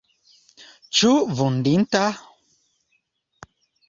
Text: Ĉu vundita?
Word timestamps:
Ĉu 0.99 1.11
vundita? 1.39 2.01